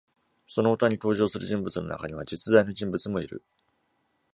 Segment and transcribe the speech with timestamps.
[0.47, 3.43] その歌に登場する人物の中には実在の人物もいる。